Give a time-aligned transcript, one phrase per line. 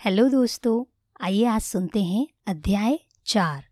[0.00, 0.84] Hello दोस्तों,
[1.20, 3.64] आइए आज सुनते हैं अध्याय चार।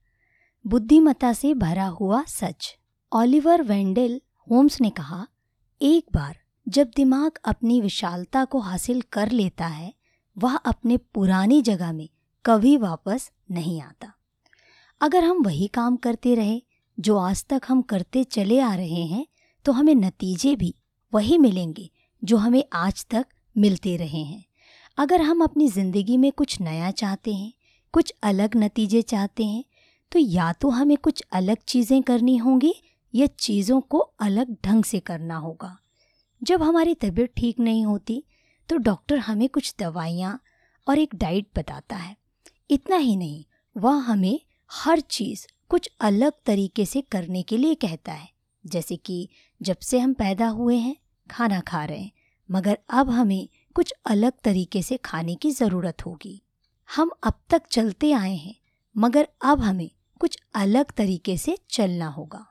[0.64, 2.76] बुद्धिमत्ता से भरा हुआ सच।
[3.12, 4.20] ऑलिवर वेंडेल
[4.50, 5.26] होम्स ने कहा,
[5.80, 9.92] एक बार जब दिमाग अपनी विशालता को हासिल कर लेता है,
[10.36, 12.08] वह अपने पुरानी जगह में
[12.44, 14.12] कभी वापस नहीं आता।
[15.00, 16.60] अगर हम वही काम करते रहे,
[16.98, 19.26] जो आज तक हम करते चले आ रहे हैं
[19.64, 20.74] तो हमें नतीजे भी
[21.12, 21.90] वही मिलेंगे,
[22.22, 24.44] जो हमें आज तक मिलते रहे हैं।
[24.98, 27.52] अगर हम अपनी ज़िंदगी में कुछ नया चाहते हैं,
[27.94, 29.64] कुछ अलग नतीजे चाहते हैं
[30.12, 32.72] तो या तो हमें कुछ अलग चीज़ें करनी होंगी
[33.14, 35.76] या चीज़ों को अलग ढंग से करना होगा।
[36.42, 38.22] जब हमारी तबीयत ठीक नहीं होती
[38.68, 40.38] तो डॉक्टर हमें कुछ दवाइयाँ
[40.86, 42.16] और एक डाइट बताता है।
[42.70, 43.44] इतना ही नहीं,
[43.76, 44.40] वह हमें
[44.70, 48.28] हर चीज़ कुछ अलग तरीके से करने के लिए कहता है।
[48.64, 49.28] जैसे कि
[49.60, 50.96] जब से हम पैदा हुए हैं,
[51.30, 52.10] खाना खा रहे हैं,
[52.48, 56.42] मगर अब हमें कुछ अलग तरीके से खाने की ज़रूरत होगी।
[56.96, 58.54] हम अब तक चलते आए हैं,
[58.96, 62.46] मगर अब हमें कुछ अलग तरीके से चलना होगा।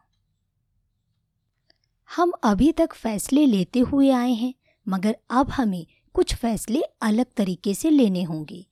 [2.16, 4.54] हम अभी तक फैसले लेते हुए आए हैं,
[4.88, 8.68] मगर अब हमें कुछ फैसले अलग तरीके से लेने होंगे।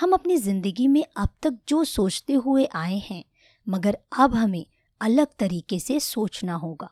[0.00, 3.24] हम अपनी ज़िंदगी में अब तक जो सोचते हुए आए हैं,
[3.68, 4.66] मगर अब हमें
[5.00, 6.90] अलग तरीके से सोचना होगा।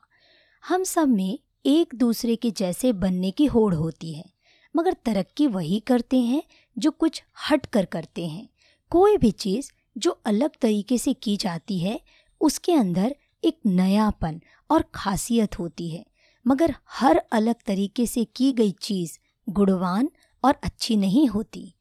[0.69, 4.36] हम सब में एक दूसरे के जैसे बनने की होड़ होती है।
[4.77, 6.43] मगर तरक्की वही करते हैं
[6.79, 8.49] जो कुछ हट कर करते हैं।
[8.91, 12.01] कोई भी चीज़ जो अलग तरीके से की जाती है,
[12.41, 16.07] उसके अंदर एक नयापन और खासियत होती है।
[16.47, 20.11] मगर हर अलग तरीके से की गई चीज़ गुणवान
[20.45, 21.75] और अच्छी नहीं होती।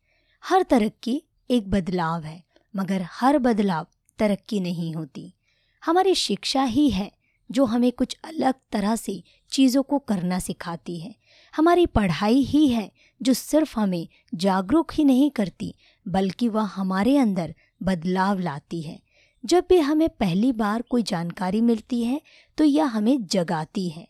[0.43, 2.43] हर तरक्की एक बदलाव है,
[2.75, 3.87] मगर हर बदलाव
[4.19, 5.33] तरक्की नहीं होती।
[5.85, 7.11] हमारी शिक्षा ही है
[7.51, 11.15] जो हमें कुछ अलग तरह से चीज़ों को करना सिखाती है।
[11.55, 15.73] हमारी पढ़ाई ही है जो सिर्फ़ हमें जागरूक ही नहीं करती,
[16.05, 17.53] बल्कि वह हमारे अंदर
[17.83, 18.99] बदलाव लाती है।
[19.43, 22.21] जब भी हमें पहली बार कोई जानकारी मिलती है
[22.57, 24.07] तो यह हमें जगाती है।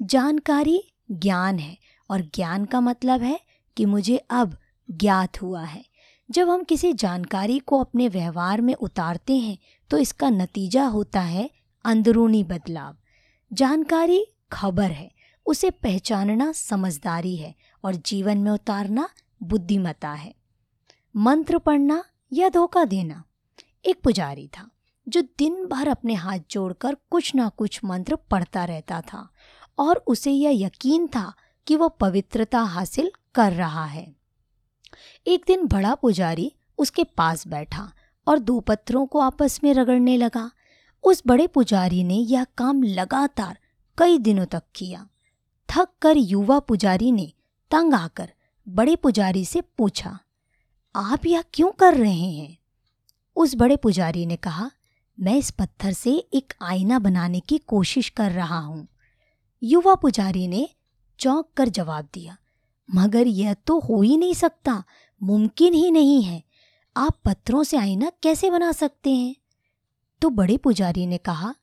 [0.00, 1.76] जानकारी ज्ञान है,
[2.10, 3.38] और ज्ञान का मतलब है
[3.76, 4.56] कि मुझे अब
[4.88, 5.84] ज्ञात हुआ है।
[6.28, 9.56] जब हम किसी जानकारी को अपने व्यवहार में उतारते हैं
[9.90, 11.48] तो इसका नतीजा होता है
[11.84, 12.96] अंदरूनी बदलाव।
[13.50, 15.10] जानकारी खबर है
[15.46, 19.08] उसे पहचानना समझदारी है और जीवन में उतारना
[19.42, 20.34] बुद्धिमता है।
[21.16, 23.22] मंत्र पढ़ना या धोखा देना,
[23.84, 24.70] एक पुजारी था
[25.08, 29.28] जो दिन भर अपने हाथ जोड़कर कुछ ना कुछ मंत्र पढ़ता रहता था
[29.78, 31.32] और उसे यह यकीन था
[31.66, 34.14] कि वह पवित्रता हासिल कर रहा है।
[35.26, 37.92] एक दिन बड़ा पुजारी उसके पास बैठा
[38.26, 40.50] और दो पत्थरों को आपस में रगड़ने लगा।
[41.04, 43.58] उस बड़े पुजारी ने यह काम लगातार
[43.98, 45.08] कई दिनों तक किया।
[45.68, 47.32] थक कर युवा पुजारी ने
[47.70, 48.32] तंग आकर
[48.66, 50.18] बड़े पुजारी से पूछा,
[50.94, 52.56] आप यह क्यों कर रहे हैं?
[53.36, 54.70] उस बड़े पुजारी ने कहा,
[55.18, 58.86] मैं इस पत्थर से एक आईना बनाने की कोशिश कर रहा हूँ।
[59.62, 60.68] युवा पुजारी ने
[61.18, 62.36] चौंक कर जवाब दिया,
[62.88, 64.82] मगर यह तो हो ही नहीं सकता,
[65.20, 66.42] मुमकिन ही नहीं है।
[66.96, 69.34] आप पत्थरों से आईना कैसे बना सकते हैं?
[70.22, 71.54] तो बड़े पुजारी ने कहा,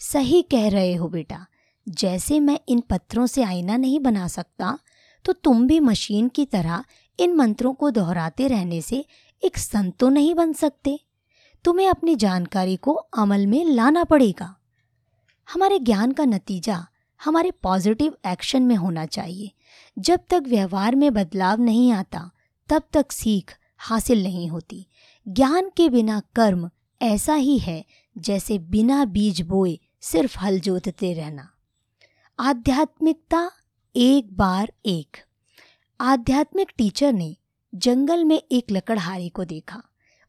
[0.00, 1.46] सही कह रहे हो बेटा
[1.88, 4.78] जैसे मैं इन पत्थरों से आईना नहीं बना सकता
[5.24, 6.84] तो तुम भी मशीन की तरह
[7.20, 9.04] इन मंत्रों को दोहराते रहने से
[9.44, 11.00] एक संत तो नहीं बन सकते।
[11.64, 14.56] तुम्हें अपनी जानकारी को अमल में लाना पड़ेगा।
[15.52, 16.86] हमारे ज्ञान का नतीजा
[17.24, 19.50] हमारे पॉजिटिव एक्शन में होना चाहिए।
[19.98, 22.30] जब तक व्यवहार में बदलाव नहीं आता,
[22.68, 24.86] तब तक सीख हासिल नहीं होती।
[25.28, 26.70] ज्ञान के बिना कर्म
[27.02, 27.84] ऐसा ही है
[28.18, 31.52] जैसे बिना बीज बोए सिर्फ़ हल जोतते रहना।
[32.38, 33.50] आध्यात्मिकता
[33.96, 35.16] एक बार एक।
[36.00, 37.36] आध्यात्मिक टीचर ने
[37.74, 39.82] जंगल में एक लकड़हारे को देखा।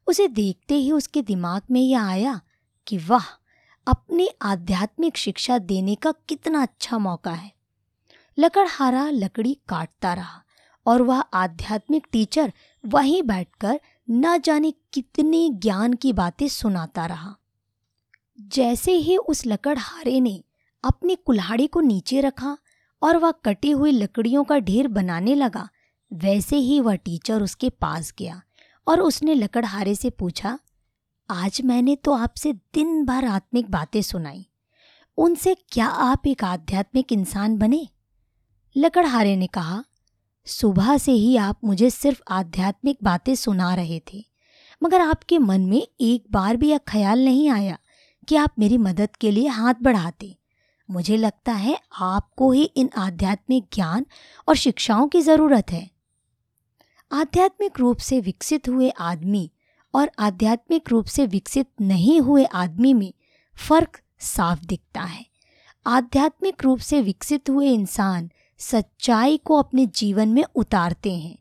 [0.06, 2.40] उसे देखते ही उसके दिमाग में यह आया
[2.86, 3.24] कि वाह,
[3.86, 7.52] अपनी आध्यात्मिक शिक्षा देने का कितना अच्छा मौका है।
[8.38, 10.42] लकड़हारा लकड़ी काटता रहा
[10.86, 12.52] और वह आध्यात्मिक टीचर
[12.86, 13.80] वहीं बैठकर
[14.10, 17.36] न जाने कितनी ज्ञान की बातें सुनाता रहा।
[18.40, 20.44] जैसे ही उस लकड़हारे ने
[20.84, 22.56] अपनी कुल्हाड़ी को नीचे रखा
[23.02, 25.68] और वह कटी हुई लकड़ियों का ढेर बनाने लगा।
[26.10, 28.40] वैसे ही वह टीचर उसके पास गया
[28.86, 30.58] और उसने लकड़हारे से पूछा,
[31.28, 34.46] आज मैंने तो आपसे दिन भर आत्मिक बातें सुनाई।
[35.18, 37.88] उनसे क्या आप एक आध्यात्मिक इंसान बने?
[38.76, 39.84] लकड़हारे ने कहा,
[40.46, 44.24] सुबह से ही आप मुझे सिर्फ़ आध्यात्मिक बातें सुना रहे थे,
[44.82, 47.78] मगर आपके मन में एक बार भी यह ख्याल नहीं आया
[48.28, 50.37] कि आप मेरी मदद के लिए हाथ बढ़ाते।
[50.90, 54.06] मुझे लगता है आपको ही इन आध्यात्मिक ज्ञान
[54.48, 55.90] और शिक्षाओं की ज़रूरत है।
[57.12, 59.50] आध्यात्मिक रूप से विकसित हुए आदमी
[59.94, 63.12] और आध्यात्मिक रूप से विकसित नहीं हुए आदमी में
[63.68, 65.26] फ़र्क साफ़ दिखता है।
[65.86, 71.38] आध्यात्मिक रूप से विकसित हुए इंसान सच्चाई को अपने जीवन में उतारते हैं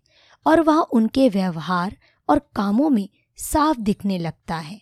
[0.48, 1.98] और वह उनके व्यवहार
[2.30, 4.82] और कामों में साफ़ दिखने लगता है।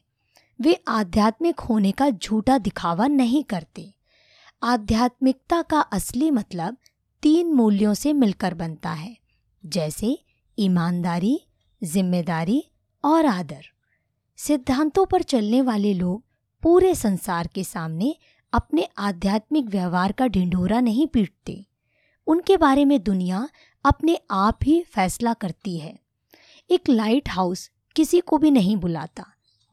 [0.62, 3.95] वे आध्यात्मिक होने का झूठा दिखावा नहीं करते।
[4.66, 6.78] आध्यात्मिकता का असली मतलब
[7.24, 9.16] तीन मूल्यों से मिलकर बनता है,
[9.64, 10.18] जैसे
[10.58, 11.40] ईमानदारी,
[11.82, 12.64] ज़िम्मेदारी
[13.04, 13.66] और आदर।
[14.40, 16.24] सिद्धांतों पर चलने वाले लोग
[16.64, 18.16] पूरे संसार के सामने
[18.54, 21.66] अपने आध्यात्मिक व्यवहार का ढिंढोरा नहीं पीटते।
[22.28, 23.48] उनके बारे में दुनिया
[23.86, 25.98] अपने आप ही फैसला करती है।
[26.70, 29.26] एक लाइट हाउस किसी को भी नहीं बुलाता,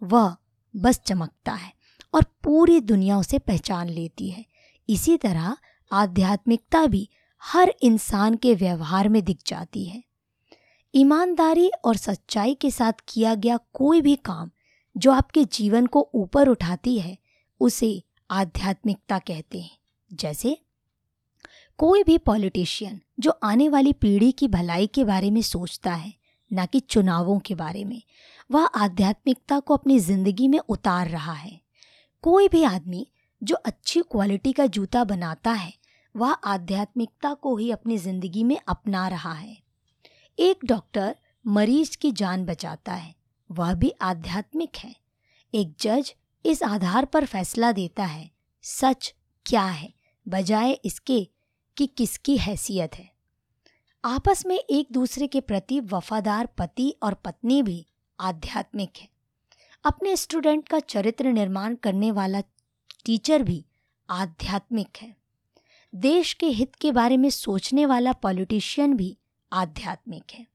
[0.02, 0.36] वह
[0.74, 1.72] बस चमकता है
[2.14, 4.51] और पूरी दुनिया उसे पहचान लेती है।
[4.88, 5.56] इसी तरह
[5.92, 7.08] आध्यात्मिकता भी
[7.42, 10.04] हर इंसान के व्यवहार में दिख जाती है।
[10.94, 14.50] ईमानदारी और सच्चाई के साथ किया गया कोई भी काम
[14.96, 17.18] जो आपके जीवन को ऊपर उठाती है,
[17.60, 19.78] उसे आध्यात्मिकता कहते हैं।
[20.12, 20.58] जैसे,
[21.78, 26.14] कोई भी पॉलिटिशियन जो आने वाली पीढ़ी की भलाई के बारे में सोचता है,
[26.52, 28.02] ना कि चुनावों के बारे में,
[28.50, 31.60] वह आध्यात्मिकता को अपनी ज़िंदगी में उतार रहा है।
[32.22, 33.08] कोई भी आदमी
[33.42, 35.72] जो अच्छी क्वालिटी का जूता बनाता है,
[36.16, 39.56] वह आध्यात्मिकता को ही अपनी ज़िंदगी में अपना रहा है।
[40.38, 41.16] एक डॉक्टर
[41.46, 43.14] मरीज़ की जान बचाता है,
[43.50, 44.94] वह भी आध्यात्मिक है।
[45.54, 46.14] एक जज
[46.46, 48.30] इस आधार पर फैसला देता है,
[48.62, 49.14] सच
[49.46, 49.92] क्या है,
[50.28, 51.28] बजाय इसके
[51.76, 53.10] कि किसकी हैसियत है।
[54.04, 57.86] आपस में एक दूसरे के प्रति वफादार पति और पत्नी भी
[58.20, 59.08] आध्यात्मिक है।
[59.84, 62.40] अपने स्टूडेंट का चरित्र निर्माण करने वाला
[63.04, 63.64] टीचर भी
[64.10, 65.16] आध्यात्मिक है।
[65.94, 69.18] देश के हित के बारे में सोचने वाला पॉलिटिशियन भी
[69.52, 70.46] आध्यात्मिक है।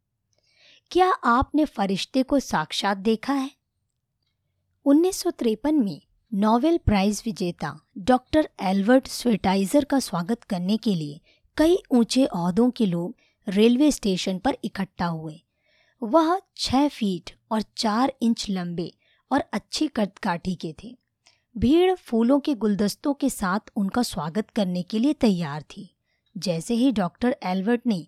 [0.91, 3.51] क्या आपने फरिश्ते को साक्षात देखा है?
[4.85, 5.23] उन्नीस
[5.73, 6.01] में
[6.33, 11.21] नोबेल प्राइज विजेता डॉक्टर एल्बर्ट स्वेटाइजर का स्वागत करने के लिए
[11.57, 13.15] कई ऊँचे अहदों के लोग
[13.47, 15.41] रेलवे स्टेशन पर इकट्ठा हुए।
[16.03, 18.93] वह छः फीट और चार इंच लंबे
[19.31, 21.06] और अच्छी कदकाठी के थे।
[21.57, 25.95] भीड़ फूलों के गुलदस्तों के साथ उनका स्वागत करने के लिए तैयार थी।
[26.37, 28.07] जैसे ही डॉक्टर एल्बर्ट ने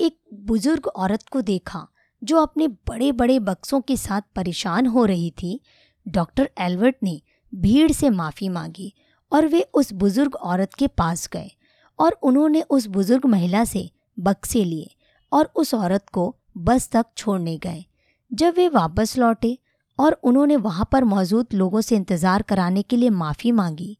[0.00, 1.86] एक बुज़ुर्ग औरत को देखा,
[2.22, 5.60] जो अपने बड़े बड़े बक्सों के साथ परेशान हो रही थी,
[6.08, 7.22] डॉक्टर एल्बर्ट ने
[7.54, 8.92] भीड़ से माफ़ी मांगी
[9.32, 11.50] और वे उस बुज़ुर्ग औरत के पास गए
[11.98, 14.90] और उन्होंने उस बुज़ुर्ग महिला से बक्से लिए
[15.32, 17.84] और उस औरत को बस तक छोड़ने गए।
[18.32, 19.58] जब वे वापस लौटे
[20.00, 23.96] और उन्होंने वहाँ पर मौजूद लोगों से इंतज़ार कराने के लिए माफ़ी मांगी।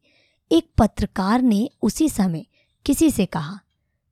[0.51, 2.45] एक पत्रकार ने उसी समय
[2.85, 3.59] किसी से कहा,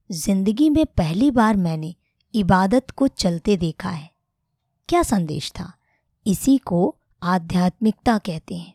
[0.09, 1.93] ज़िंदगी में पहली बार मैंने
[2.33, 4.09] इबादत को चलते देखा है।
[4.89, 5.71] क्या संदेश था?
[6.25, 8.73] इसी को आध्यात्मिकता कहते हैं।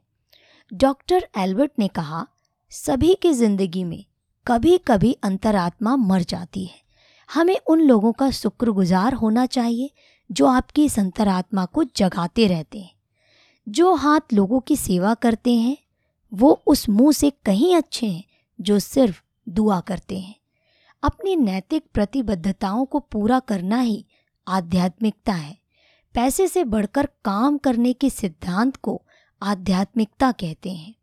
[0.73, 2.27] डॉक्टर एल्बर्ट ने कहा,
[2.73, 4.05] सभी की ज़िंदगी में
[4.47, 6.83] कभी कभी अंतरात्मा मर जाती है।
[7.29, 9.91] हमें उन लोगों का शुक्रगुजार होना चाहिए
[10.31, 12.94] जो आपकी इस अंतरात्मा को जगाते रहते हैं।
[13.69, 15.77] जो हाथ लोगों की सेवा करते हैं,
[16.35, 18.25] वो उस मुँह से कहीं अच्छे हैं
[18.61, 20.35] जो सिर्फ़ दुआ करते हैं।
[21.03, 24.07] अपनी नैतिक प्रतिबद्धताओं को पूरा करना ही
[24.49, 25.59] आध्यात्मिकता है।
[26.15, 29.03] पैसे से बढ़कर काम करने के सिद्धांत को
[29.43, 30.95] आध्यात्मिकता कहते हैं।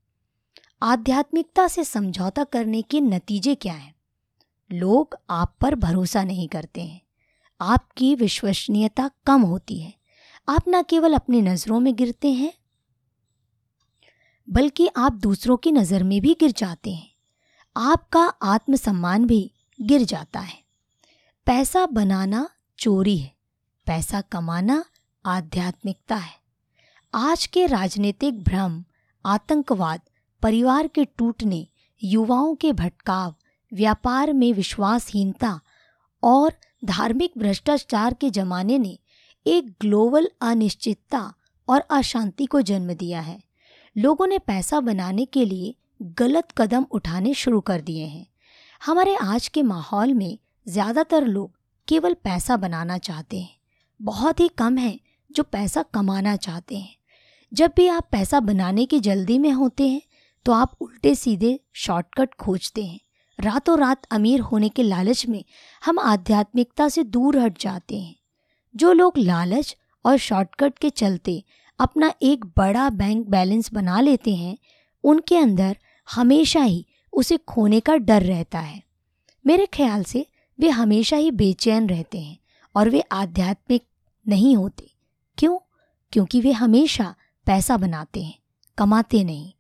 [0.82, 3.96] आध्यात्मिकता से समझौता करने के नतीजे क्या हैं?
[4.72, 7.02] लोग आप पर भरोसा नहीं करते हैं।
[7.62, 10.01] आपकी विश्वसनीयता कम होती है।
[10.48, 12.54] आप न केवल अपनी नज़रों में गिरते हैं,
[14.48, 17.10] बल्कि आप दूसरों की नज़र में भी गिर जाते हैं।
[17.76, 20.58] आपका आत्मसम्मान भी गिर जाता है।
[21.46, 23.32] पैसा बनाना चोरी है,
[23.86, 24.84] पैसा कमाना
[25.26, 26.36] आध्यात्मिकता है।
[27.14, 28.84] आज के राजनीतिक भ्रम,
[29.26, 30.02] आतंकवाद,
[30.42, 31.68] परिवार के टूटने,
[32.02, 33.36] युवाओं के भटकाव,
[33.72, 35.60] व्यापार में विश्वासहीनता
[36.24, 36.54] और
[36.86, 38.98] धार्मिक भ्रष्टाचार के जमाने ने
[39.46, 41.22] एक ग्लोबल अनिश्चितता
[41.68, 43.40] और अशांति को जन्म दिया है।
[43.96, 45.74] लोगों ने पैसा बनाने के लिए
[46.18, 48.26] गलत कदम उठाने शुरू कर दिए हैं।
[48.82, 51.52] हमारे आज के माहौल में ज़्यादातर लोग
[51.88, 53.56] केवल पैसा बनाना चाहते हैं।
[54.00, 55.00] बहुत ही कम हैं
[55.32, 56.96] जो पैसा कमाना चाहते हैं।
[57.52, 60.02] जब भी आप पैसा बनाने की जल्दी में होते हैं
[60.46, 63.00] तो आप उल्टे सीधे शॉर्टकट खोजते हैं।
[63.40, 65.44] रातों रात अमीर होने के लालच में
[65.84, 68.16] हम आध्यात्मिकता से दूर हट जाते हैं।
[68.76, 71.44] जो लोग लालच और शॉर्टकट के चलते
[71.80, 74.58] अपना एक बड़ा बैंक बैलेंस बना लेते हैं,
[75.04, 75.78] उनके अंदर
[76.12, 78.84] हमेशा ही उसे खोने का डर रहता है।
[79.48, 80.26] मेरे ख्याल से
[80.60, 82.38] वे हमेशा ही बेचैन रहते हैं
[82.76, 83.84] और वे आध्यात्मिक
[84.28, 84.92] नहीं होते।
[85.38, 85.58] क्यों?
[86.12, 88.40] क्योंकि वे हमेशा पैसा बनाते हैं,
[88.78, 89.52] कमाते नहीं।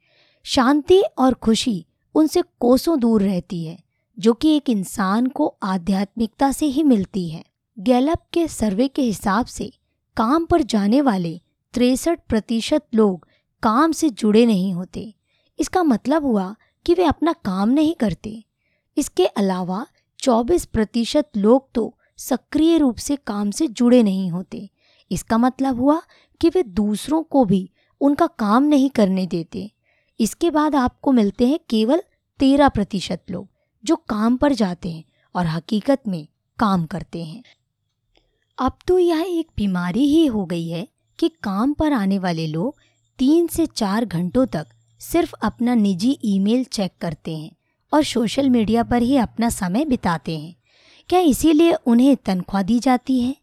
[0.43, 3.83] शांति और खुशी उनसे कोसों दूर रहती है,
[4.19, 9.45] जो कि एक इंसान को आध्यात्मिकता से ही मिलती है। गैलप के सर्वे के हिसाब
[9.45, 9.71] से
[10.17, 11.41] काम पर जाने वाले
[11.73, 13.27] तिरसठ प्रतिशत लोग
[13.63, 15.13] काम से जुड़े नहीं होते।
[15.59, 18.43] इसका मतलब हुआ कि वे अपना काम नहीं करते।
[18.97, 19.85] इसके अलावा
[20.19, 24.69] 24 प्रतिशत लोग तो सक्रिय रूप से काम से जुड़े नहीं होते।
[25.11, 26.01] इसका मतलब हुआ
[26.41, 27.69] कि वे दूसरों को भी
[28.01, 29.71] उनका काम नहीं करने देते।
[30.19, 32.03] इसके बाद आपको मिलते हैं केवल
[32.39, 33.47] तेरह प्रतिशत लोग
[33.83, 35.03] जो काम पर जाते हैं
[35.35, 36.27] और हकीकत में
[36.59, 37.43] काम करते हैं।
[38.61, 40.87] अब तो यह एक बीमारी ही हो गई है
[41.19, 42.75] कि काम पर आने वाले लोग
[43.19, 44.67] तीन से चार घंटों तक
[44.99, 47.51] सिर्फ़ अपना निजी ईमेल चेक करते हैं
[47.93, 50.55] और सोशल मीडिया पर ही अपना समय बिताते हैं।
[51.09, 53.35] क्या इसीलिए उन्हें तनख्वाह दी जाती है?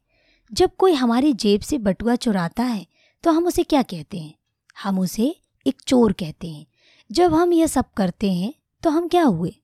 [0.53, 2.87] जब कोई हमारी जेब से बटुआ चुराता है
[3.25, 4.35] तो हम उसे क्या कहते हैं?
[4.83, 6.67] हम उसे एक चोर कहते हैं।
[7.13, 9.55] जब हम यह सब करते हैं तो हम क्या हुए?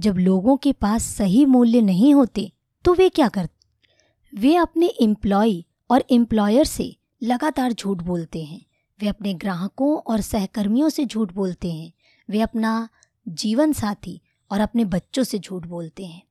[0.00, 2.52] जब लोगों के पास सही मूल्य नहीं होते
[2.84, 3.57] तो वे क्या करते?
[4.38, 8.64] वे अपने एम्प्लॉय और एम्प्लॉयर से लगातार झूठ बोलते हैं।
[9.00, 11.92] वे अपने ग्राहकों और सहकर्मियों से झूठ बोलते हैं।
[12.30, 12.88] वे अपना
[13.28, 14.20] जीवन साथी
[14.52, 16.22] और अपने बच्चों से झूठ बोलते हैं।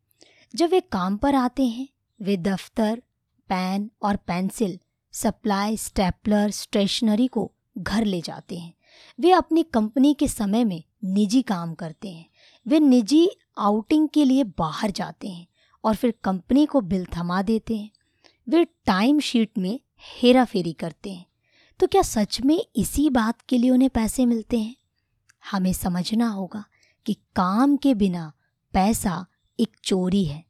[0.55, 1.87] जब वे काम पर आते हैं,
[2.21, 3.01] वे दफ्तर,
[3.49, 4.79] पेन और पेंसिल,
[5.11, 8.73] सप्लाई, स्टेपलर, स्टेशनरी को घर ले जाते हैं।
[9.19, 12.25] वे अपनी कंपनी के समय में निजी काम करते हैं।
[12.67, 15.47] वे निजी आउटिंग के लिए बाहर जाते हैं
[15.83, 17.89] और फिर कंपनी को बिल थमा देते हैं।
[18.49, 21.25] वे टाइम शीट में हेरा फेरी करते हैं।
[21.79, 24.75] तो क्या सच में इसी बात के लिए उन्हें पैसे मिलते हैं?
[25.51, 26.63] हमें समझना होगा
[27.05, 28.33] कि काम के बिना
[28.73, 29.25] पैसा
[29.59, 30.45] एक चोरी है।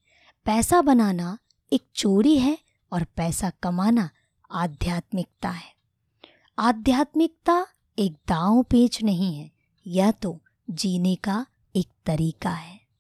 [0.45, 1.37] पैसा बनाना
[1.73, 2.57] एक चोरी है
[2.91, 4.09] और पैसा कमाना
[4.51, 5.73] आध्यात्मिकता है।
[6.59, 7.67] आध्यात्मिकता
[7.99, 9.51] एक दाव पेच नहीं है,
[9.87, 12.76] यह तो जीने का एक तरीका है।